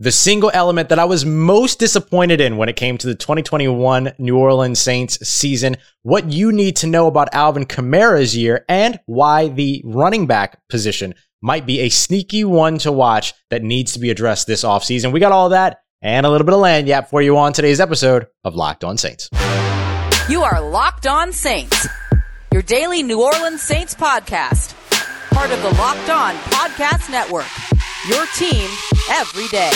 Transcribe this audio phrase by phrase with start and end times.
[0.00, 4.12] the single element that I was most disappointed in when it came to the 2021
[4.18, 9.48] New Orleans Saints season, what you need to know about Alvin Kamara's year, and why
[9.48, 14.10] the running back position might be a sneaky one to watch that needs to be
[14.10, 15.12] addressed this offseason.
[15.12, 18.28] We got all that and a little bit of lagniappe for you on today's episode
[18.44, 19.28] of Locked On Saints.
[20.28, 21.88] You are Locked On Saints,
[22.52, 24.74] your daily New Orleans Saints podcast,
[25.30, 27.77] part of the Locked On Podcast Network.
[28.08, 28.70] Your team
[29.10, 29.70] every day.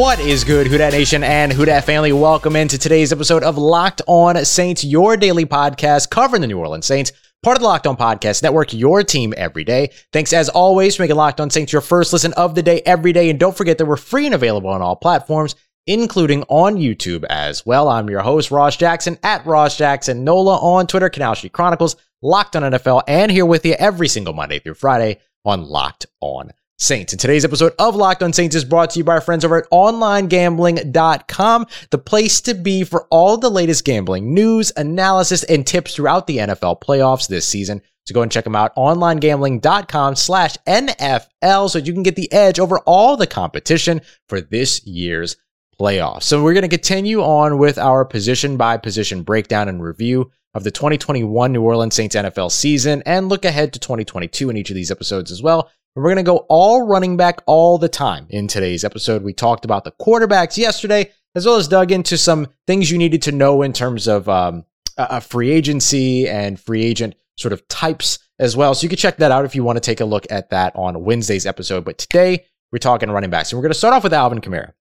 [0.00, 2.14] What is good, Who Dat Nation and Who Dat family?
[2.14, 6.86] Welcome into today's episode of Locked On Saints, your daily podcast covering the New Orleans
[6.86, 9.92] Saints, part of the Locked On Podcast Network, your team every day.
[10.14, 13.12] Thanks as always for making Locked On Saints your first listen of the day every
[13.12, 13.28] day.
[13.28, 15.54] And don't forget that we're free and available on all platforms
[15.86, 17.88] including on YouTube as well.
[17.88, 22.56] I'm your host, Ross Jackson, at Ross Jackson Nola on Twitter, Canal Street Chronicles, Locked
[22.56, 27.12] on NFL, and here with you every single Monday through Friday on Locked on Saints.
[27.12, 29.58] And today's episode of Locked on Saints is brought to you by our friends over
[29.58, 35.94] at onlinegambling.com, the place to be for all the latest gambling news, analysis, and tips
[35.94, 37.80] throughout the NFL playoffs this season.
[38.06, 42.60] So go and check them out, onlinegambling.com slash NFL, so you can get the edge
[42.60, 45.36] over all the competition for this year's
[45.78, 46.24] playoffs.
[46.24, 50.64] So we're going to continue on with our position by position breakdown and review of
[50.64, 54.74] the 2021 New Orleans Saints NFL season and look ahead to 2022 in each of
[54.74, 55.70] these episodes as well.
[55.94, 59.22] And we're going to go all running back all the time in today's episode.
[59.22, 63.22] We talked about the quarterbacks yesterday, as well as dug into some things you needed
[63.22, 64.64] to know in terms of um,
[64.96, 68.74] a free agency and free agent sort of types as well.
[68.74, 70.74] So you can check that out if you want to take a look at that
[70.74, 71.84] on Wednesday's episode.
[71.84, 73.52] But today we're talking running backs.
[73.52, 74.72] And we're going to start off with Alvin Kamara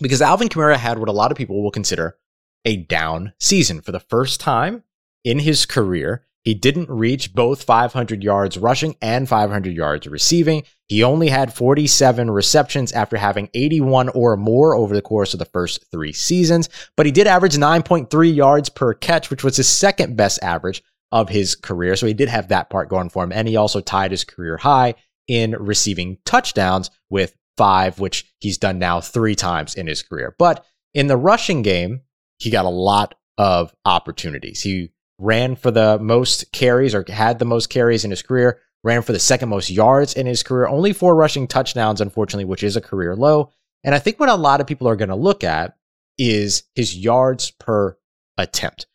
[0.00, 2.16] because Alvin Kamara had what a lot of people will consider
[2.64, 4.82] a down season for the first time
[5.24, 6.24] in his career.
[6.42, 10.64] He didn't reach both 500 yards rushing and 500 yards receiving.
[10.86, 15.44] He only had 47 receptions after having 81 or more over the course of the
[15.44, 20.16] first three seasons, but he did average 9.3 yards per catch, which was his second
[20.16, 21.96] best average of his career.
[21.96, 23.32] So he did have that part going for him.
[23.32, 24.94] And he also tied his career high
[25.26, 30.34] in receiving touchdowns with five, which he's done now three times in his career.
[30.38, 30.64] But
[30.94, 32.00] in the rushing game,
[32.38, 34.62] he got a lot of opportunities.
[34.62, 39.02] He ran for the most carries or had the most carries in his career, ran
[39.02, 42.76] for the second most yards in his career, only four rushing touchdowns, unfortunately, which is
[42.76, 43.50] a career low.
[43.84, 45.76] And I think what a lot of people are going to look at
[46.16, 47.96] is his yards per
[48.36, 48.86] attempt.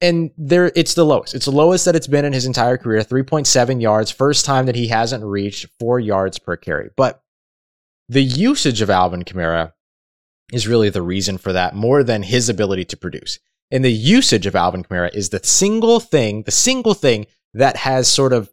[0.00, 1.34] And there it's the lowest.
[1.34, 4.76] It's the lowest that it's been in his entire career, 3.7 yards, first time that
[4.76, 6.90] he hasn't reached 4 yards per carry.
[6.96, 7.20] But
[8.08, 9.72] the usage of Alvin Kamara
[10.52, 13.38] is really the reason for that more than his ability to produce.
[13.70, 18.08] And the usage of Alvin Kamara is the single thing, the single thing that has
[18.08, 18.50] sort of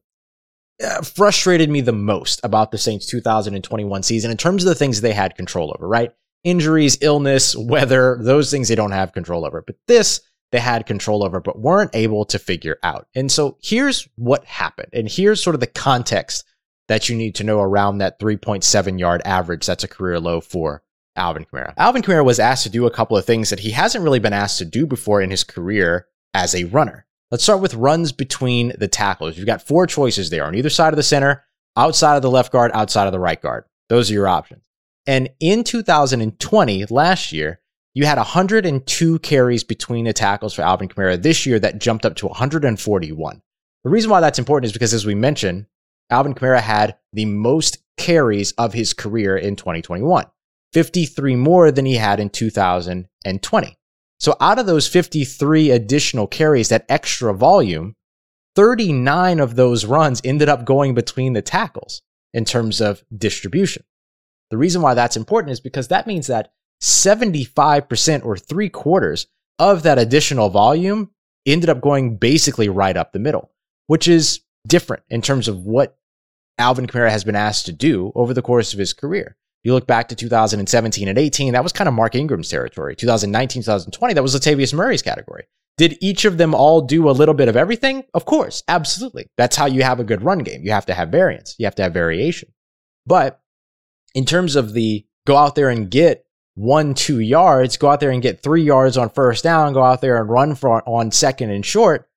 [0.84, 5.00] uh, frustrated me the most about the Saints 2021 season in terms of the things
[5.00, 6.12] they had control over, right?
[6.44, 9.62] Injuries, illness, weather, those things they don't have control over.
[9.62, 10.20] But this
[10.52, 13.08] they had control over, but weren't able to figure out.
[13.16, 14.90] And so here's what happened.
[14.94, 16.46] And here's sort of the context
[16.88, 19.66] that you need to know around that 3.7 yard average.
[19.66, 20.84] That's a career low for
[21.16, 21.74] Alvin Kamara.
[21.78, 24.34] Alvin Kamara was asked to do a couple of things that he hasn't really been
[24.34, 27.06] asked to do before in his career as a runner.
[27.32, 29.38] Let's start with runs between the tackles.
[29.38, 32.52] You've got four choices there on either side of the center, outside of the left
[32.52, 33.66] guard, outside of the right guard.
[33.90, 34.64] Those are your options.
[35.08, 37.62] And in 2020, last year,
[37.94, 41.22] you had 102 carries between the tackles for Alvin Kamara.
[41.22, 43.42] This year, that jumped up to 141.
[43.84, 45.68] The reason why that's important is because, as we mentioned,
[46.10, 50.26] Alvin Kamara had the most carries of his career in 2021,
[50.74, 53.78] 53 more than he had in 2020.
[54.20, 57.96] So out of those 53 additional carries, that extra volume,
[58.56, 62.02] 39 of those runs ended up going between the tackles
[62.34, 63.84] in terms of distribution.
[64.52, 66.52] The reason why that's important is because that means that
[66.82, 69.28] 75% or three quarters
[69.58, 71.12] of that additional volume
[71.46, 73.52] ended up going basically right up the middle,
[73.88, 75.98] which is different in terms of what
[76.58, 79.38] Alvin Kamara has been asked to do over the course of his career.
[79.64, 82.96] You look back to 2017 and 18, that was kind of Mark Ingram's territory.
[82.96, 85.46] 2019, 2020, that was Latavius Murray's category.
[85.78, 88.04] Did each of them all do a little bit of everything?
[88.14, 89.30] Of course, absolutely.
[89.38, 90.62] That's how you have a good run game.
[90.64, 92.54] You have to have variance, you have to have variation.
[93.06, 93.42] But
[94.14, 98.12] in terms of the go out there and get one, two yards, go out there
[98.12, 101.50] and get three yards on first down, go out there and run for on second
[101.50, 102.08] and short,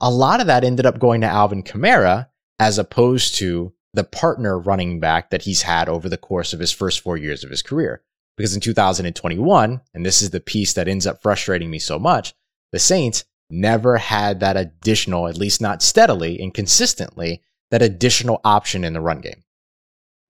[0.00, 2.28] a lot of that ended up going to Alvin Kamara
[2.60, 6.70] as opposed to the partner running back that he's had over the course of his
[6.70, 8.00] first four years of his career.
[8.36, 12.32] Because in 2021, and this is the piece that ends up frustrating me so much,
[12.70, 17.42] the Saints never had that additional, at least not steadily and consistently,
[17.72, 19.42] that additional option in the run game.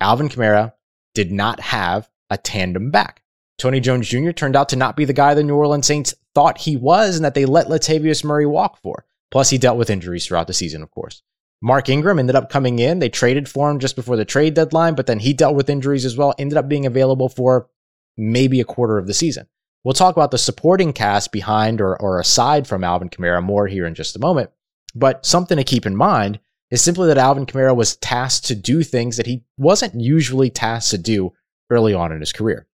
[0.01, 0.73] Alvin Kamara
[1.15, 3.23] did not have a tandem back.
[3.59, 4.31] Tony Jones Jr.
[4.31, 7.25] turned out to not be the guy the New Orleans Saints thought he was and
[7.27, 9.05] that they let Latavius Murray walk for.
[9.31, 11.23] Plus, he dealt with injuries throughout the season, of course.
[11.61, 12.99] Mark Ingram ended up coming in.
[12.99, 16.05] They traded for him just before the trade deadline, but then he dealt with injuries
[16.05, 17.69] as well, ended up being available for
[18.17, 19.47] maybe a quarter of the season.
[19.85, 23.87] We'll talk about the supporting cast behind or, or aside from Alvin Kamara more here
[23.87, 24.51] in just a moment.
[24.95, 26.41] But something to keep in mind
[26.71, 30.91] is simply that Alvin Kamara was tasked to do things that he wasn't usually tasked
[30.91, 31.33] to do
[31.71, 32.67] early on in his career.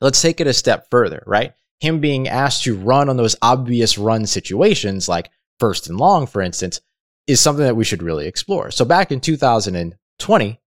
[0.00, 1.54] Let's take it a step further, right?
[1.80, 6.42] Him being asked to run on those obvious run situations, like first and long, for
[6.42, 6.80] instance,
[7.26, 8.70] is something that we should really explore.
[8.70, 10.60] So back in 2020,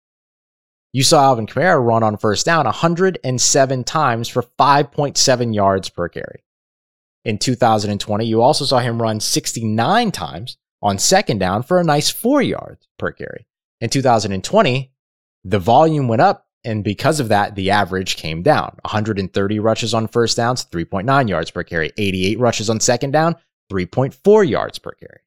[0.92, 6.42] you saw Alvin Kamara run on first down 107 times for 5.7 yards per carry.
[7.24, 12.08] In 2020, you also saw him run 69 times on second down for a nice
[12.08, 13.46] four yards per carry.
[13.80, 14.92] In 2020,
[15.44, 18.76] the volume went up, and because of that, the average came down.
[18.82, 21.92] 130 rushes on first downs, 3.9 yards per carry.
[21.98, 23.36] 88 rushes on second down,
[23.70, 25.20] 3.4 yards per carry.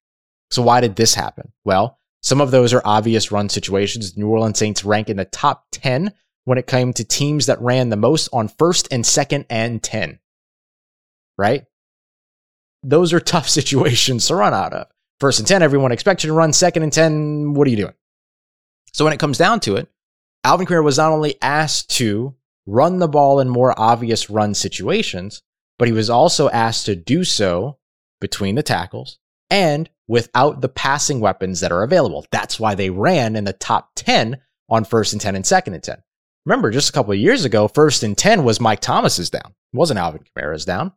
[0.51, 1.51] So why did this happen?
[1.63, 4.17] Well, some of those are obvious run situations.
[4.17, 6.13] New Orleans Saints rank in the top 10
[6.45, 10.19] when it came to teams that ran the most on first and second and 10.
[11.37, 11.65] Right?
[12.83, 14.87] Those are tough situations to run out of.
[15.19, 16.53] First and 10, everyone expects you to run.
[16.53, 17.93] Second and 10, what are you doing?
[18.93, 19.87] So when it comes down to it,
[20.43, 22.35] Alvin Kamara was not only asked to
[22.65, 25.41] run the ball in more obvious run situations,
[25.77, 27.77] but he was also asked to do so
[28.21, 29.19] between the tackles
[29.49, 32.25] and without the passing weapons that are available.
[32.31, 34.37] That's why they ran in the top 10
[34.69, 36.01] on first and 10 and second and 10.
[36.45, 39.53] Remember, just a couple of years ago, first and 10 was Mike Thomas's down.
[39.73, 40.93] It wasn't Alvin Kamara's down.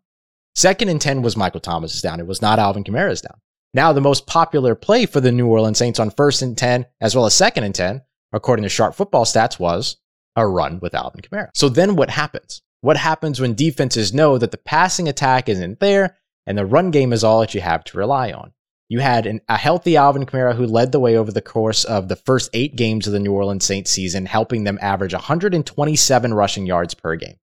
[0.54, 2.20] Second and 10 was Michael Thomas's down.
[2.20, 3.38] It was not Alvin Kamara's down.
[3.74, 7.16] Now, the most popular play for the New Orleans Saints on first and 10, as
[7.16, 8.02] well as second and 10,
[8.32, 9.96] according to Sharp Football Stats, was
[10.36, 11.48] a run with Alvin Kamara.
[11.54, 12.62] So then what happens?
[12.82, 17.12] What happens when defenses know that the passing attack isn't there and the run game
[17.12, 18.52] is all that you have to rely on?
[18.88, 22.08] You had an, a healthy Alvin Kamara who led the way over the course of
[22.08, 26.66] the first eight games of the New Orleans Saints season, helping them average 127 rushing
[26.66, 27.36] yards per game.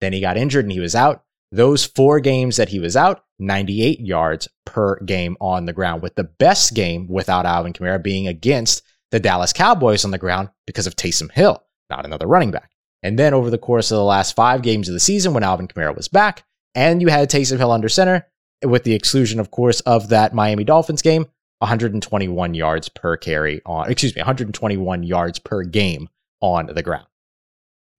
[0.00, 1.22] Then he got injured and he was out.
[1.52, 6.16] Those four games that he was out, 98 yards per game on the ground, with
[6.16, 8.82] the best game without Alvin Kamara being against
[9.12, 12.72] the Dallas Cowboys on the ground because of Taysom Hill, not another running back.
[13.02, 15.68] And then over the course of the last five games of the season, when Alvin
[15.68, 16.42] Kamara was back,
[16.74, 18.26] and you had Taysom Hill under center,
[18.64, 21.26] with the exclusion, of course, of that Miami Dolphins game,
[21.58, 26.08] 121 yards per carry on, excuse me, 121 yards per game
[26.40, 27.06] on the ground.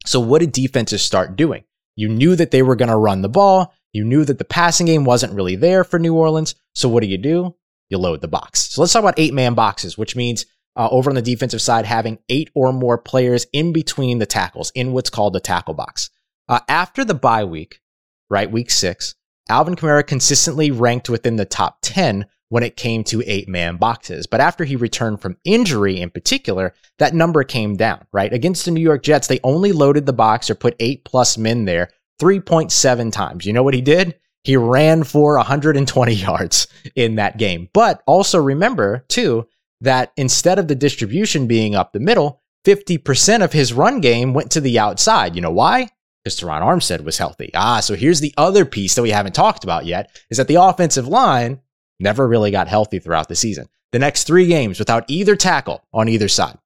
[0.05, 1.63] So what did defenses start doing?
[1.95, 3.73] You knew that they were going to run the ball.
[3.91, 6.55] You knew that the passing game wasn't really there for New Orleans.
[6.75, 7.55] So what do you do?
[7.89, 8.71] You load the box.
[8.71, 10.45] So let's talk about eight man boxes, which means
[10.75, 14.71] uh, over on the defensive side, having eight or more players in between the tackles
[14.75, 16.11] in what's called the tackle box.
[16.47, 17.81] Uh, after the bye week,
[18.29, 19.15] right, week six,
[19.49, 24.27] Alvin Kamara consistently ranked within the top 10 when it came to eight man boxes.
[24.27, 28.31] But after he returned from injury in particular, that number came down, right?
[28.31, 31.65] Against the New York Jets, they only loaded the box or put eight plus men
[31.65, 31.89] there
[32.19, 33.45] 3.7 times.
[33.45, 34.17] You know what he did?
[34.43, 37.69] He ran for 120 yards in that game.
[37.73, 39.47] But also remember, too,
[39.81, 44.51] that instead of the distribution being up the middle, 50% of his run game went
[44.51, 45.35] to the outside.
[45.35, 45.89] You know why?
[46.27, 47.49] Because Terron Armstead was healthy.
[47.55, 50.61] Ah, so here's the other piece that we haven't talked about yet is that the
[50.61, 51.61] offensive line
[51.99, 53.69] never really got healthy throughout the season.
[53.93, 56.57] The next three games without either tackle on either side.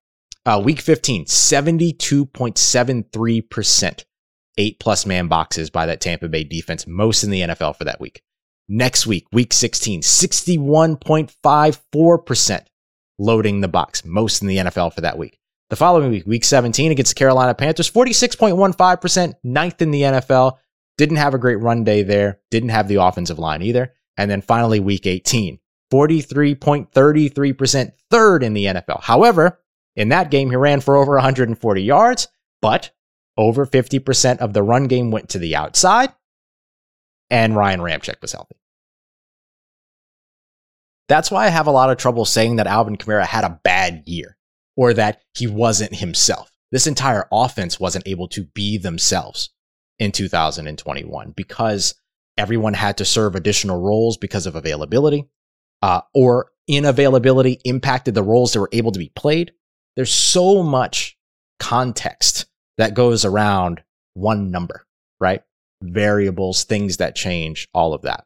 [0.45, 4.05] Uh, week 15, 72.73%.
[4.57, 8.01] Eight plus man boxes by that Tampa Bay defense, most in the NFL for that
[8.01, 8.23] week.
[8.67, 12.65] Next week, week 16, 61.54%
[13.19, 15.37] loading the box, most in the NFL for that week.
[15.71, 20.57] The following week, week 17 against the Carolina Panthers, 46.15%, ninth in the NFL.
[20.97, 22.41] Didn't have a great run day there.
[22.51, 23.93] Didn't have the offensive line either.
[24.17, 25.59] And then finally, week 18,
[25.89, 29.01] 43.33%, third in the NFL.
[29.01, 29.61] However,
[29.95, 32.27] in that game, he ran for over 140 yards,
[32.61, 32.91] but
[33.37, 36.09] over 50% of the run game went to the outside,
[37.29, 38.57] and Ryan Ramczyk was healthy.
[41.07, 44.03] That's why I have a lot of trouble saying that Alvin Kamara had a bad
[44.05, 44.35] year
[44.81, 46.51] or that he wasn't himself.
[46.71, 49.51] This entire offense wasn't able to be themselves
[49.99, 51.93] in 2021 because
[52.35, 55.29] everyone had to serve additional roles because of availability,
[55.83, 59.51] uh, or inavailability impacted the roles that were able to be played.
[59.95, 61.15] There's so much
[61.59, 62.47] context
[62.79, 63.83] that goes around
[64.15, 64.87] one number,
[65.19, 65.43] right?
[65.83, 68.25] Variables, things that change, all of that.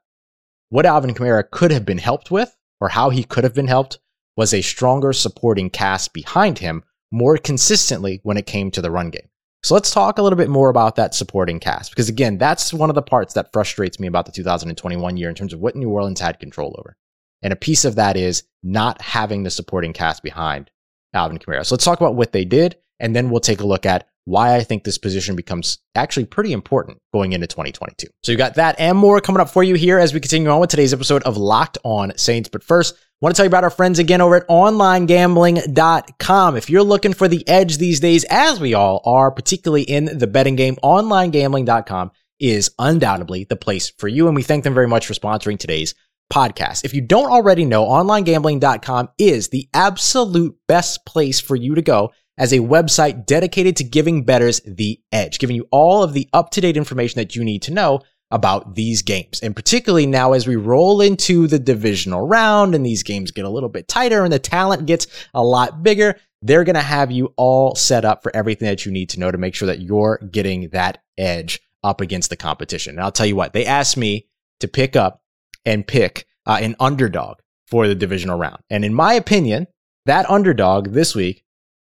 [0.70, 4.00] what Alvin Kamara could have been helped with, or how he could have been helped,
[4.36, 9.10] was a stronger supporting cast behind him more consistently when it came to the run
[9.10, 9.30] game.
[9.64, 12.90] So let's talk a little bit more about that supporting cast, because again, that's one
[12.90, 15.90] of the parts that frustrates me about the 2021 year in terms of what New
[15.90, 16.96] Orleans had control over.
[17.42, 20.70] And a piece of that is not having the supporting cast behind
[21.14, 21.66] Alvin Kamara.
[21.66, 24.56] So let's talk about what they did, and then we'll take a look at why
[24.56, 28.08] I think this position becomes actually pretty important going into 2022.
[28.24, 30.60] So you got that and more coming up for you here as we continue on
[30.60, 32.50] with today's episode of Locked On Saints.
[32.50, 36.58] But first, want to tell you about our friends again over at onlinegambling.com.
[36.58, 40.28] If you're looking for the edge these days, as we all are, particularly in the
[40.28, 44.28] betting game, onlinegambling.com is undoubtedly the place for you.
[44.28, 45.96] And we thank them very much for sponsoring today's
[46.32, 46.84] podcast.
[46.84, 52.12] If you don't already know, onlinegambling.com is the absolute best place for you to go
[52.38, 56.50] as a website dedicated to giving betters the edge, giving you all of the up
[56.52, 58.02] to date information that you need to know
[58.32, 59.40] about these games.
[59.42, 63.50] And particularly now as we roll into the divisional round and these games get a
[63.50, 67.34] little bit tighter and the talent gets a lot bigger, they're going to have you
[67.38, 70.20] all set up for everything that you need to know to make sure that you're
[70.32, 72.96] getting that edge up against the competition.
[72.96, 74.28] And I'll tell you what, they asked me
[74.60, 75.22] to pick up
[75.66, 78.62] and pick uh, an underdog for the divisional round.
[78.70, 79.68] And in my opinion,
[80.06, 81.44] that underdog this week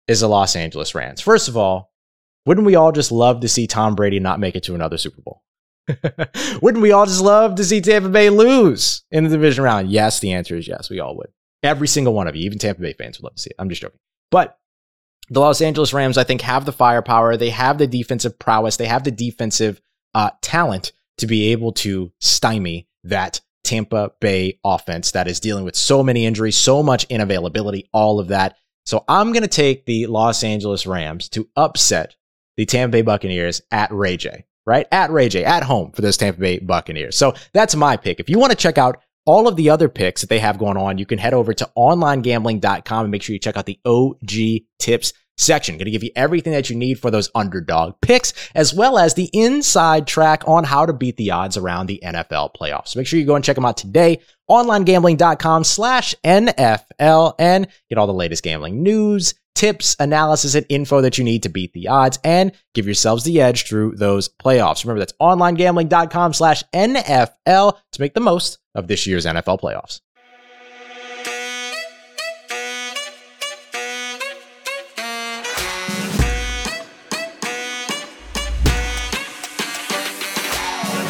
[0.07, 1.21] is the Los Angeles Rams.
[1.21, 1.91] First of all,
[2.45, 5.21] wouldn't we all just love to see Tom Brady not make it to another Super
[5.21, 5.43] Bowl?
[6.61, 9.89] wouldn't we all just love to see Tampa Bay lose in the division round?
[9.89, 10.89] Yes, the answer is yes.
[10.89, 11.31] We all would.
[11.63, 13.55] Every single one of you, even Tampa Bay fans, would love to see it.
[13.59, 13.99] I'm just joking.
[14.31, 14.57] But
[15.29, 17.37] the Los Angeles Rams, I think, have the firepower.
[17.37, 18.77] They have the defensive prowess.
[18.77, 19.81] They have the defensive
[20.13, 25.75] uh, talent to be able to stymie that Tampa Bay offense that is dealing with
[25.75, 28.57] so many injuries, so much inavailability, all of that.
[28.85, 32.15] So I'm going to take the Los Angeles Rams to upset
[32.57, 34.87] the Tampa Bay Buccaneers at Ray Jay, right?
[34.91, 37.17] At Ray Jay, at home for those Tampa Bay Buccaneers.
[37.17, 38.21] So that's my pick.
[38.21, 40.77] If you want to check out all of the other picks that they have going
[40.77, 44.63] on, you can head over to onlinegambling.com and make sure you check out the OG
[44.79, 45.75] tips section.
[45.75, 49.13] Going to give you everything that you need for those underdog picks, as well as
[49.13, 52.89] the inside track on how to beat the odds around the NFL playoffs.
[52.89, 54.19] So make sure you go and check them out today.
[54.49, 61.17] OnlineGambling.com slash NFL and get all the latest gambling news, tips, analysis, and info that
[61.17, 64.83] you need to beat the odds and give yourselves the edge through those playoffs.
[64.83, 70.01] Remember, that's onlinegambling.com slash NFL to make the most of this year's NFL playoffs.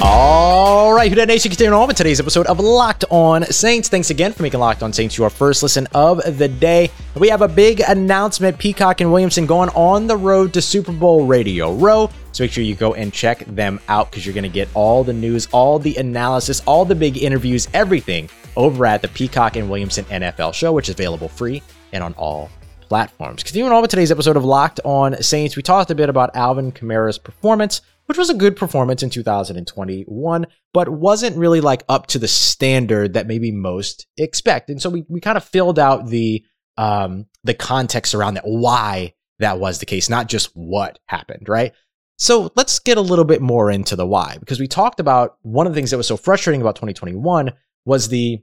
[0.03, 3.87] All right, Who Dat Nation, continuing on with today's episode of Locked On Saints.
[3.87, 6.89] Thanks again for making Locked On Saints your first listen of the day.
[7.15, 11.27] We have a big announcement Peacock and Williamson going on the road to Super Bowl
[11.27, 12.09] Radio Row.
[12.31, 15.03] So make sure you go and check them out because you're going to get all
[15.03, 18.27] the news, all the analysis, all the big interviews, everything
[18.57, 21.61] over at the Peacock and Williamson NFL show, which is available free
[21.93, 22.49] and on all
[22.89, 23.43] platforms.
[23.43, 26.71] Continuing on with today's episode of Locked On Saints, we talked a bit about Alvin
[26.71, 27.81] Kamara's performance
[28.11, 33.13] which was a good performance in 2021, but wasn't really like up to the standard
[33.13, 34.69] that maybe most expect.
[34.69, 36.43] And so we, we kind of filled out the
[36.75, 41.71] um, the context around that, why that was the case, not just what happened, right?
[42.17, 45.65] So let's get a little bit more into the why, because we talked about one
[45.65, 47.53] of the things that was so frustrating about 2021
[47.85, 48.39] was the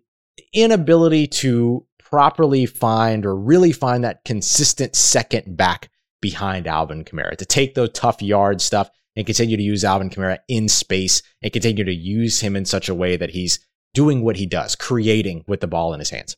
[0.54, 5.90] inability to properly find or really find that consistent second back
[6.22, 10.38] behind Alvin Kamara to take those tough yard stuff and continue to use Alvin Kamara
[10.46, 13.58] in space and continue to use him in such a way that he's
[13.92, 16.36] doing what he does, creating with the ball in his hands.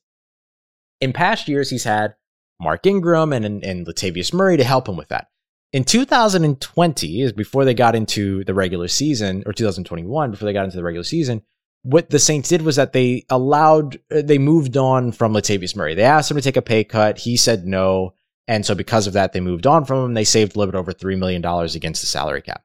[0.98, 2.14] In past years, he's had
[2.58, 5.28] Mark Ingram and, and, Latavius Murray to help him with that.
[5.74, 10.64] In 2020, is before they got into the regular season, or 2021, before they got
[10.64, 11.42] into the regular season,
[11.82, 15.94] what the Saints did was that they allowed, uh, they moved on from Latavius Murray.
[15.94, 17.18] They asked him to take a pay cut.
[17.18, 18.14] He said no.
[18.48, 20.14] And so because of that, they moved on from him.
[20.14, 22.64] They saved a little bit over $3 million against the salary cap.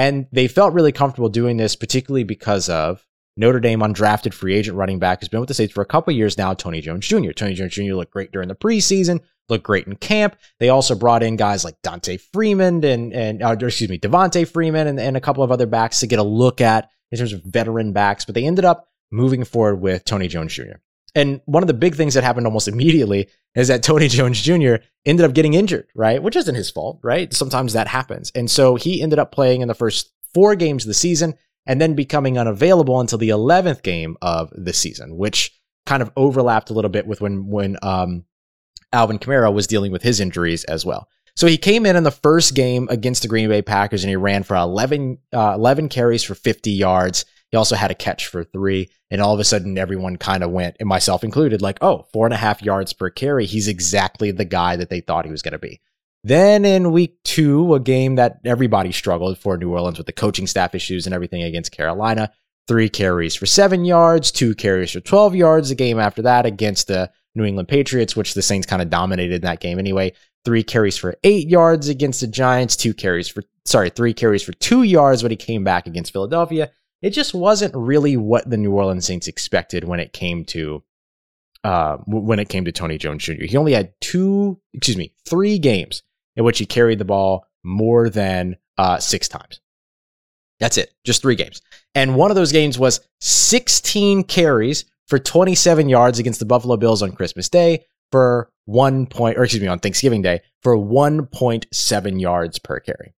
[0.00, 4.78] And they felt really comfortable doing this, particularly because of Notre Dame undrafted free agent
[4.78, 7.32] running back who's been with the Saints for a couple years now, Tony Jones Jr.
[7.32, 7.92] Tony Jones Jr.
[7.92, 10.36] looked great during the preseason, looked great in camp.
[10.58, 14.86] They also brought in guys like Dante Freeman and, and uh, excuse me, Devonta Freeman
[14.86, 17.42] and, and a couple of other backs to get a look at in terms of
[17.44, 20.78] veteran backs, but they ended up moving forward with Tony Jones Jr.
[21.14, 24.76] And one of the big things that happened almost immediately is that Tony Jones Jr.
[25.04, 26.22] ended up getting injured, right?
[26.22, 27.32] Which isn't his fault, right?
[27.32, 28.30] Sometimes that happens.
[28.34, 31.34] And so he ended up playing in the first four games of the season
[31.66, 36.70] and then becoming unavailable until the 11th game of the season, which kind of overlapped
[36.70, 38.24] a little bit with when, when, um,
[38.92, 41.08] Alvin Kamara was dealing with his injuries as well.
[41.36, 44.16] So he came in in the first game against the Green Bay Packers and he
[44.16, 48.44] ran for 11, uh, 11 carries for 50 yards He also had a catch for
[48.44, 48.90] three.
[49.10, 52.26] And all of a sudden, everyone kind of went, and myself included, like, oh, four
[52.26, 53.46] and a half yards per carry.
[53.46, 55.80] He's exactly the guy that they thought he was going to be.
[56.22, 60.46] Then in week two, a game that everybody struggled for New Orleans with the coaching
[60.46, 62.30] staff issues and everything against Carolina,
[62.68, 65.70] three carries for seven yards, two carries for 12 yards.
[65.70, 69.36] The game after that against the New England Patriots, which the Saints kind of dominated
[69.36, 70.12] in that game anyway,
[70.44, 74.52] three carries for eight yards against the Giants, two carries for, sorry, three carries for
[74.52, 76.70] two yards when he came back against Philadelphia.
[77.02, 80.82] It just wasn't really what the New Orleans Saints expected when it came to
[81.64, 83.44] uh, when it came to Tony Jones Jr.
[83.44, 86.02] He only had two, excuse me, three games
[86.36, 89.60] in which he carried the ball more than uh, six times.
[90.58, 91.60] That's it, just three games.
[91.94, 97.02] And one of those games was 16 carries for 27 yards against the Buffalo Bills
[97.02, 102.58] on Christmas Day for one point, or excuse me, on Thanksgiving Day for 1.7 yards
[102.58, 103.14] per carry.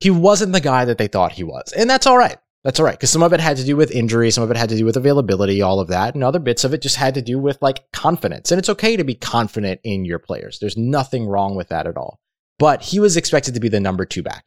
[0.00, 1.72] He wasn't the guy that they thought he was.
[1.72, 2.36] And that's all right.
[2.64, 2.96] That's all right.
[2.96, 4.84] Because some of it had to do with injury, some of it had to do
[4.84, 6.14] with availability, all of that.
[6.14, 8.50] And other bits of it just had to do with like confidence.
[8.50, 10.58] And it's okay to be confident in your players.
[10.58, 12.20] There's nothing wrong with that at all.
[12.58, 14.46] But he was expected to be the number two back.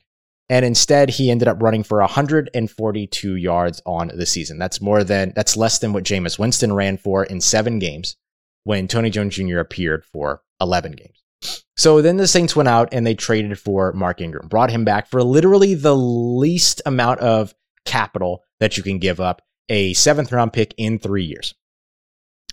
[0.49, 4.57] And instead, he ended up running for 142 yards on the season.
[4.57, 8.17] That's more than, that's less than what Jameis Winston ran for in seven games
[8.63, 9.59] when Tony Jones Jr.
[9.59, 11.18] appeared for 11 games.
[11.77, 15.07] So then the Saints went out and they traded for Mark Ingram, brought him back
[15.07, 17.53] for literally the least amount of
[17.85, 21.55] capital that you can give up a seventh round pick in three years.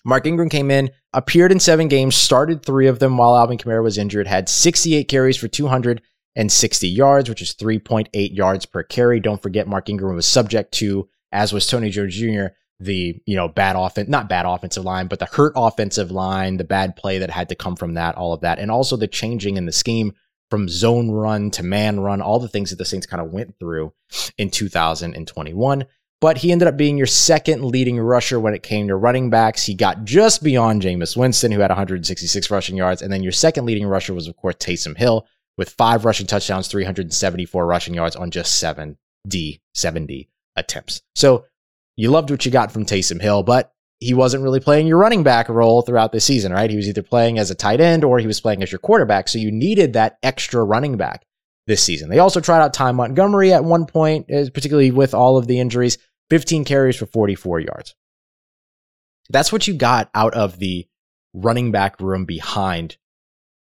[0.05, 3.83] Mark Ingram came in, appeared in seven games, started three of them while Alvin Kamara
[3.83, 9.19] was injured, had 68 carries for 260 yards, which is 3.8 yards per carry.
[9.19, 13.49] Don't forget, Mark Ingram was subject to, as was Tony Jones Jr., the you know
[13.49, 17.30] bad offense, not bad offensive line, but the hurt offensive line, the bad play that
[17.30, 20.12] had to come from that, all of that, and also the changing in the scheme
[20.50, 23.59] from zone run to man run, all the things that the Saints kind of went
[23.59, 23.92] through
[24.38, 25.87] in 2021.
[26.21, 29.64] But he ended up being your second leading rusher when it came to running backs.
[29.64, 33.02] He got just beyond Jameis Winston, who had 166 rushing yards.
[33.02, 35.26] And then your second leading rusher was, of course, Taysom Hill
[35.58, 38.97] with five rushing touchdowns, 374 rushing yards on just seven
[39.28, 41.02] D 70 attempts.
[41.15, 41.45] So
[41.97, 45.23] you loved what you got from Taysom Hill, but he wasn't really playing your running
[45.23, 46.69] back role throughout the season, right?
[46.71, 49.28] He was either playing as a tight end or he was playing as your quarterback.
[49.28, 51.25] So you needed that extra running back
[51.67, 52.11] this season.
[52.11, 55.59] They also tried out Ty Montgomery at one point, uh, particularly with all of the
[55.59, 55.97] injuries,
[56.28, 57.95] 15 carries for 44 yards.
[59.30, 60.87] That's what you got out of the
[61.32, 62.99] running back room behind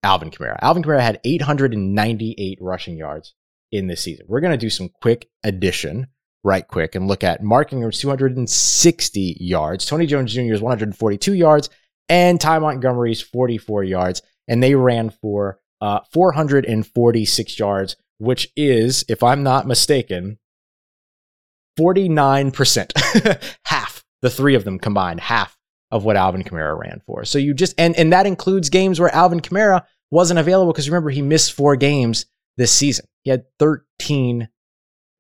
[0.02, 0.58] Alvin Kamara.
[0.60, 3.34] Alvin Kamara had 898 rushing yards
[3.72, 4.26] in this season.
[4.28, 6.08] We're going to do some quick addition
[6.48, 11.68] right quick and look at Mark Ingram's 260 yards, Tony Jones Jr.'s 142 yards,
[12.08, 14.22] and Ty Montgomery's 44 yards.
[14.48, 20.38] And they ran for uh, 446 yards, which is, if I'm not mistaken,
[21.78, 25.56] 49%, half the three of them combined, half
[25.90, 27.24] of what Alvin Kamara ran for.
[27.26, 31.10] So you just, and, and that includes games where Alvin Kamara wasn't available because remember,
[31.10, 32.24] he missed four games
[32.56, 33.06] this season.
[33.22, 34.48] He had 13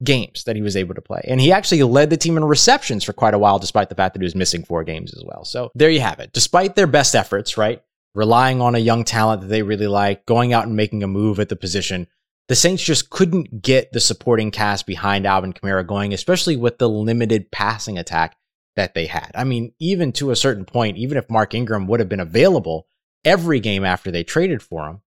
[0.04, 1.20] games that he was able to play.
[1.26, 4.14] And he actually led the team in receptions for quite a while, despite the fact
[4.14, 5.44] that he was missing four games as well.
[5.44, 6.32] So there you have it.
[6.32, 7.82] Despite their best efforts, right?
[8.14, 11.40] Relying on a young talent that they really like, going out and making a move
[11.40, 12.06] at the position,
[12.48, 16.88] the Saints just couldn't get the supporting cast behind Alvin Kamara going, especially with the
[16.88, 18.36] limited passing attack
[18.76, 19.30] that they had.
[19.34, 22.86] I mean, even to a certain point, even if Mark Ingram would have been available
[23.24, 25.02] every game after they traded for him,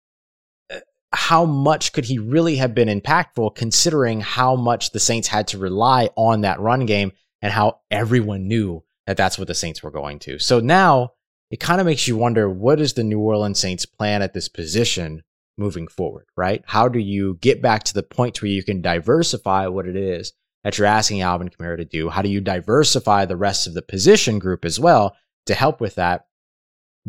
[1.11, 5.57] how much could he really have been impactful considering how much the Saints had to
[5.57, 9.91] rely on that run game and how everyone knew that that's what the Saints were
[9.91, 10.37] going to.
[10.37, 11.13] So now
[11.49, 14.47] it kind of makes you wonder what is the New Orleans Saints plan at this
[14.47, 15.23] position
[15.57, 16.63] moving forward, right?
[16.67, 20.33] How do you get back to the point where you can diversify what it is
[20.63, 22.09] that you're asking Alvin Kamara to do?
[22.09, 25.17] How do you diversify the rest of the position group as well
[25.47, 26.27] to help with that?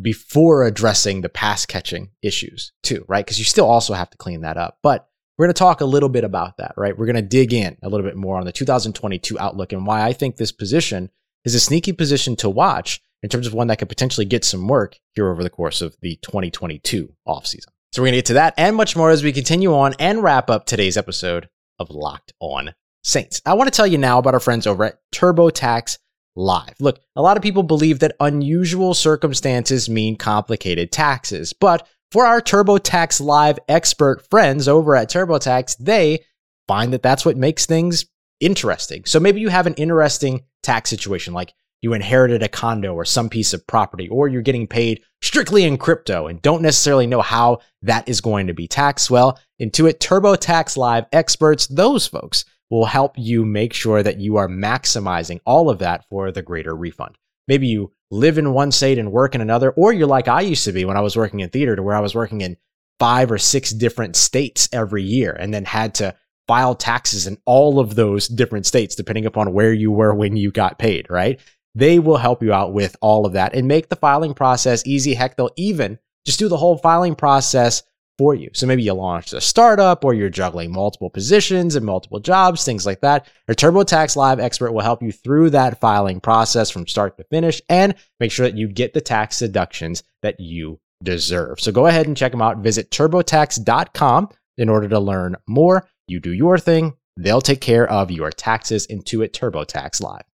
[0.01, 3.25] Before addressing the pass catching issues too, right?
[3.25, 4.79] Because you still also have to clean that up.
[4.83, 6.97] But we're going to talk a little bit about that, right?
[6.97, 10.03] We're going to dig in a little bit more on the 2022 outlook and why
[10.03, 11.11] I think this position
[11.45, 14.69] is a sneaky position to watch in terms of one that could potentially get some
[14.69, 17.69] work here over the course of the 2022 offseason.
[17.93, 20.23] So we're going to get to that and much more as we continue on and
[20.23, 21.49] wrap up today's episode
[21.79, 23.41] of Locked On Saints.
[23.45, 25.99] I want to tell you now about our friends over at TurboTax
[26.41, 26.75] live.
[26.81, 32.41] Look, a lot of people believe that unusual circumstances mean complicated taxes, but for our
[32.41, 36.25] TurboTax Live expert friends over at TurboTax, they
[36.67, 38.07] find that that's what makes things
[38.41, 39.05] interesting.
[39.05, 43.29] So maybe you have an interesting tax situation, like you inherited a condo or some
[43.29, 47.61] piece of property, or you're getting paid strictly in crypto and don't necessarily know how
[47.83, 49.11] that is going to be taxed.
[49.11, 54.49] Well, Intuit TurboTax Live experts, those folks will help you make sure that you are
[54.49, 57.19] maximizing all of that for the greater refund.
[57.49, 60.65] Maybe you live in one state and work in another, or you're like I used
[60.65, 62.57] to be when I was working in theater, to where I was working in
[63.01, 66.15] five or six different states every year and then had to
[66.47, 70.51] file taxes in all of those different states, depending upon where you were when you
[70.51, 71.41] got paid, right?
[71.75, 75.15] They will help you out with all of that and make the filing process easy.
[75.15, 77.83] Heck, they'll even just do the whole filing process
[78.21, 78.51] for you.
[78.53, 82.85] So maybe you launched a startup or you're juggling multiple positions and multiple jobs, things
[82.85, 83.27] like that.
[83.49, 87.63] Your TurboTax Live expert will help you through that filing process from start to finish
[87.71, 91.61] and make sure that you get the tax deductions that you deserve.
[91.61, 92.59] So go ahead and check them out.
[92.59, 94.29] Visit turbotax.com
[94.59, 95.89] in order to learn more.
[96.07, 98.87] You do your thing, they'll take care of your taxes.
[98.89, 100.30] Intuit TurboTax Live.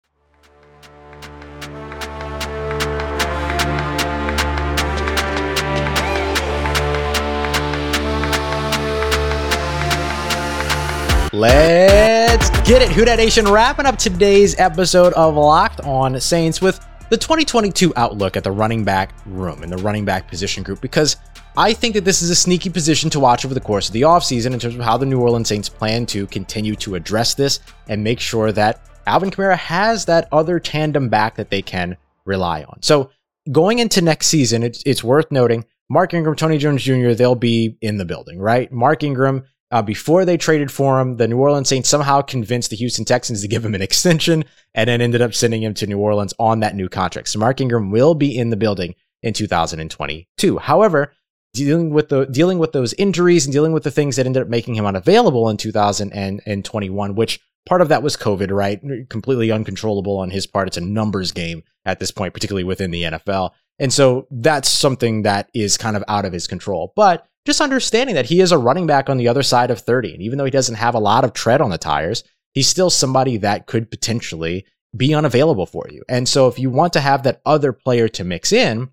[11.33, 12.91] Let's get it.
[12.91, 18.37] Who Dat Nation wrapping up today's episode of Locked On Saints with the 2022 outlook
[18.37, 21.15] at the running back room and the running back position group because
[21.57, 24.03] I think that this is a sneaky position to watch over the course of the
[24.03, 27.61] offseason in terms of how the New Orleans Saints plan to continue to address this
[27.87, 32.61] and make sure that Alvin Kamara has that other tandem back that they can rely
[32.61, 32.83] on.
[32.83, 33.09] So
[33.51, 37.75] going into next season, it's, it's worth noting Mark Ingram, Tony Jones Jr., they'll be
[37.81, 38.71] in the building, right?
[38.71, 42.75] Mark Ingram uh, before they traded for him, the New Orleans Saints somehow convinced the
[42.75, 45.97] Houston Texans to give him an extension and then ended up sending him to New
[45.97, 47.27] Orleans on that new contract.
[47.29, 50.59] So Mark Ingram will be in the building in 2022.
[50.59, 51.13] However,
[51.55, 54.47] dealing with the dealing with those injuries and dealing with the things that ended up
[54.47, 58.79] making him unavailable in 2021, which part of that was COVID, right?
[59.09, 60.67] Completely uncontrollable on his part.
[60.67, 63.49] It's a numbers game at this point, particularly within the NFL.
[63.79, 66.93] And so that's something that is kind of out of his control.
[66.95, 70.13] But just understanding that he is a running back on the other side of 30.
[70.13, 72.89] And even though he doesn't have a lot of tread on the tires, he's still
[72.89, 76.03] somebody that could potentially be unavailable for you.
[76.07, 78.89] And so if you want to have that other player to mix in,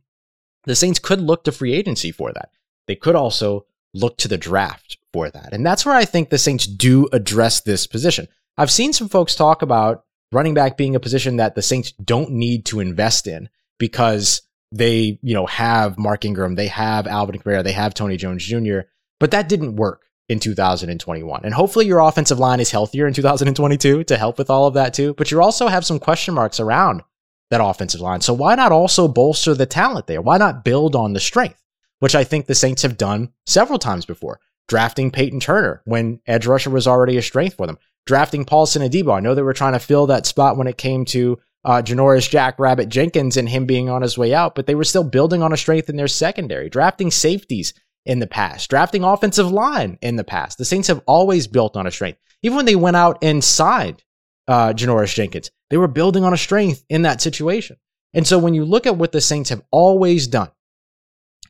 [0.64, 2.50] the Saints could look to free agency for that.
[2.86, 5.52] They could also look to the draft for that.
[5.52, 8.28] And that's where I think the Saints do address this position.
[8.56, 12.30] I've seen some folks talk about running back being a position that the Saints don't
[12.30, 17.64] need to invest in because they, you know, have Mark Ingram, they have Alvin Kamara,
[17.64, 18.80] they have Tony Jones Jr.,
[19.18, 21.40] but that didn't work in 2021.
[21.44, 24.94] And hopefully your offensive line is healthier in 2022 to help with all of that
[24.94, 25.12] too.
[25.14, 27.02] But you also have some question marks around
[27.50, 28.20] that offensive line.
[28.20, 30.22] So why not also bolster the talent there?
[30.22, 31.60] Why not build on the strength,
[31.98, 34.38] which I think the Saints have done several times before?
[34.68, 37.78] Drafting Peyton Turner when edge rusher was already a strength for them.
[38.06, 39.16] Drafting Paulson Adebo.
[39.16, 42.28] I know they were trying to fill that spot when it came to uh, Janoris
[42.28, 45.42] Jack Rabbit Jenkins and him being on his way out, but they were still building
[45.42, 47.74] on a strength in their secondary, drafting safeties
[48.06, 50.58] in the past, drafting offensive line in the past.
[50.58, 52.18] The Saints have always built on a strength.
[52.42, 54.02] Even when they went out and signed
[54.48, 57.76] uh, Janoris Jenkins, they were building on a strength in that situation.
[58.14, 60.50] And so when you look at what the Saints have always done,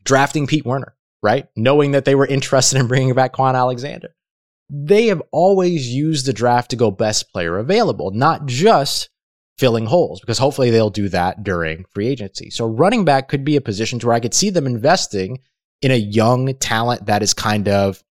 [0.03, 1.47] drafting Pete Werner, right?
[1.55, 4.13] Knowing that they were interested in bringing back Kwon Alexander,
[4.69, 9.09] they have always used the draft to go best player available, not just
[9.61, 12.49] filling holes because hopefully they'll do that during free agency.
[12.49, 15.37] So running back could be a position to where I could see them investing
[15.83, 18.03] in a young talent that is kind of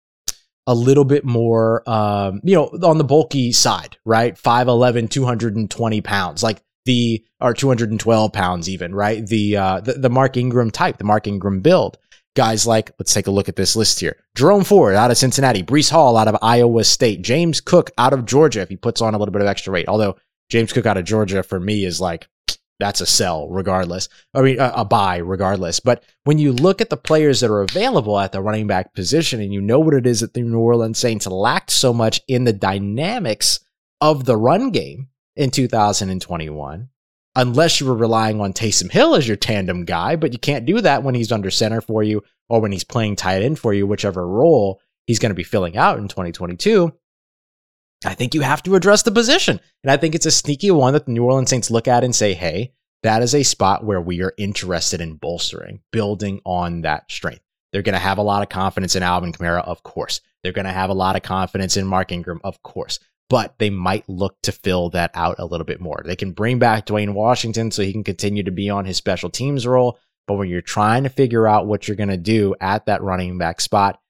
[0.68, 4.36] a little bit more, um, you know, on the bulky side, right?
[4.36, 9.26] 5'11, 220 pounds, like the, or 212 pounds even, right?
[9.26, 11.98] The, uh, the, the Mark Ingram type, the Mark Ingram build.
[12.36, 14.22] Guys like, let's take a look at this list here.
[14.36, 18.24] Jerome Ford out of Cincinnati, Breece Hall out of Iowa State, James Cook out of
[18.24, 19.88] Georgia if he puts on a little bit of extra weight.
[19.88, 20.14] Although
[20.50, 22.28] James Cook out of Georgia for me is like
[22.80, 24.08] that's a sell regardless.
[24.34, 25.80] I mean, a, a, buy regardless.
[25.80, 29.40] But when you look at the players that are available at the running back position
[29.40, 32.44] and you know what it is that the New Orleans Saints lacked so much in
[32.44, 33.60] the dynamics
[34.00, 36.88] of the run game in 2021,
[37.36, 40.80] unless you were relying on Taysom Hill as your tandem guy, but you can't do
[40.80, 43.86] that when he's under center for you or when he's playing tight end for you,
[43.86, 46.92] whichever role he's going to be filling out in 2022.
[48.04, 49.60] I think you have to address the position.
[49.82, 52.14] And I think it's a sneaky one that the New Orleans Saints look at and
[52.14, 57.10] say, hey, that is a spot where we are interested in bolstering, building on that
[57.10, 57.42] strength.
[57.72, 60.20] They're going to have a lot of confidence in Alvin Kamara, of course.
[60.42, 62.98] They're going to have a lot of confidence in Mark Ingram, of course.
[63.28, 66.02] But they might look to fill that out a little bit more.
[66.04, 69.30] They can bring back Dwayne Washington so he can continue to be on his special
[69.30, 69.98] teams role.
[70.26, 73.38] But when you're trying to figure out what you're going to do at that running
[73.38, 74.00] back spot,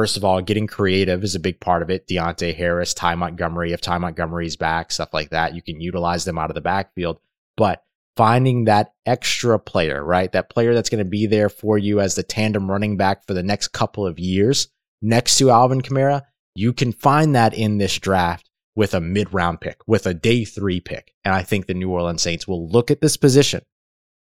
[0.00, 2.08] First of all, getting creative is a big part of it.
[2.08, 6.38] Deonte Harris, Ty Montgomery, if Ty Montgomery's back, stuff like that, you can utilize them
[6.38, 7.18] out of the backfield.
[7.54, 7.84] But
[8.16, 10.32] finding that extra player, right?
[10.32, 13.34] That player that's going to be there for you as the tandem running back for
[13.34, 14.68] the next couple of years
[15.02, 16.22] next to Alvin Kamara,
[16.54, 20.46] you can find that in this draft with a mid round pick, with a day
[20.46, 21.12] three pick.
[21.26, 23.60] And I think the New Orleans Saints will look at this position.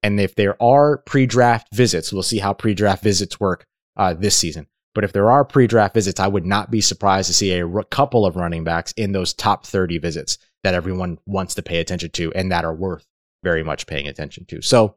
[0.01, 4.15] And if there are pre draft visits, we'll see how pre draft visits work uh,
[4.15, 4.65] this season.
[4.95, 7.83] But if there are pre draft visits, I would not be surprised to see a
[7.85, 12.09] couple of running backs in those top 30 visits that everyone wants to pay attention
[12.11, 13.05] to and that are worth
[13.43, 14.61] very much paying attention to.
[14.61, 14.95] So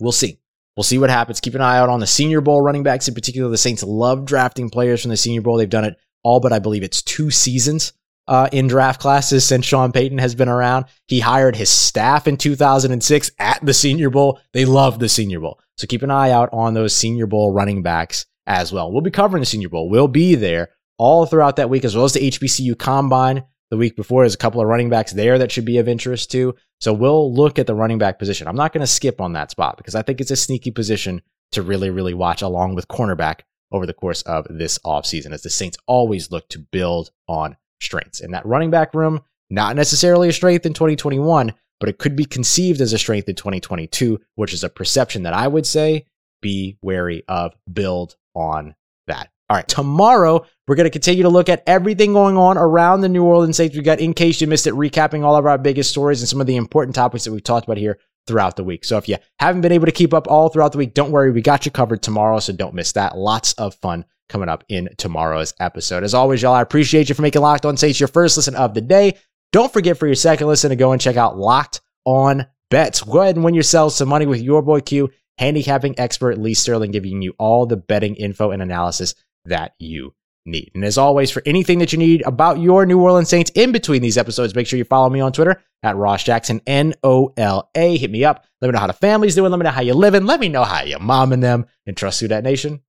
[0.00, 0.40] we'll see.
[0.76, 1.40] We'll see what happens.
[1.40, 3.48] Keep an eye out on the Senior Bowl running backs in particular.
[3.48, 5.56] The Saints love drafting players from the Senior Bowl.
[5.56, 7.92] They've done it all but I believe it's two seasons
[8.26, 10.86] uh, in draft classes since Sean Payton has been around.
[11.06, 14.40] He hired his staff in 2006 at the Senior Bowl.
[14.52, 15.60] They love the Senior Bowl.
[15.76, 18.92] So keep an eye out on those Senior Bowl running backs as well.
[18.92, 19.88] We'll be covering the Senior Bowl.
[19.88, 23.96] We'll be there all throughout that week, as well as the HBCU Combine the week
[23.96, 24.22] before.
[24.22, 26.54] There's a couple of running backs there that should be of interest too.
[26.80, 28.46] So we'll look at the running back position.
[28.46, 31.22] I'm not going to skip on that spot because I think it's a sneaky position
[31.52, 33.40] to really, really watch along with cornerback
[33.72, 38.20] over the course of this offseason as the Saints always look to build on strengths.
[38.20, 42.24] And that running back room, not necessarily a strength in 2021, but it could be
[42.24, 46.06] conceived as a strength in 2022, which is a perception that I would say
[46.40, 48.74] be wary of, build on
[49.06, 49.30] that.
[49.50, 53.08] All right, tomorrow we're going to continue to look at everything going on around the
[53.08, 53.76] New Orleans Saints.
[53.76, 56.40] We got, in case you missed it, recapping all of our biggest stories and some
[56.40, 58.86] of the important topics that we've talked about here throughout the week.
[58.86, 61.30] So if you haven't been able to keep up all throughout the week, don't worry,
[61.30, 63.18] we got you covered tomorrow, so don't miss that.
[63.18, 66.04] Lots of fun coming up in tomorrow's episode.
[66.04, 68.72] As always, y'all, I appreciate you for making Locked On Saints your first listen of
[68.72, 69.18] the day.
[69.52, 73.02] Don't forget for your second listen to go and check out Locked On Bets.
[73.02, 76.90] Go ahead and win yourself some money with your boy Q, handicapping expert Lee Sterling,
[76.90, 80.14] giving you all the betting info and analysis that you
[80.46, 80.70] need.
[80.74, 84.02] And as always, for anything that you need about your New Orleans Saints in between
[84.02, 87.70] these episodes, make sure you follow me on Twitter at Ross Jackson, N O L
[87.74, 87.96] A.
[87.96, 88.44] Hit me up.
[88.60, 89.50] Let me know how the family's doing.
[89.50, 90.26] Let me know how you're living.
[90.26, 91.66] Let me know how you're momming them.
[91.86, 92.82] And trust you, that Nation.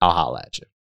[0.00, 0.64] I'll holla at you.